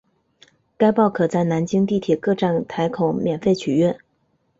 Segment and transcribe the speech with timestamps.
[0.79, 3.99] 该报可在南京地铁各站台口免费取阅。